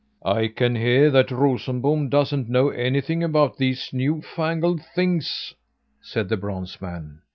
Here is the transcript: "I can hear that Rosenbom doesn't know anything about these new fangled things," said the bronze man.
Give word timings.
"I 0.25 0.47
can 0.47 0.73
hear 0.75 1.11
that 1.11 1.29
Rosenbom 1.29 2.09
doesn't 2.09 2.49
know 2.49 2.69
anything 2.69 3.21
about 3.23 3.57
these 3.57 3.93
new 3.93 4.19
fangled 4.23 4.83
things," 4.83 5.53
said 6.01 6.27
the 6.27 6.37
bronze 6.37 6.81
man. 6.81 7.21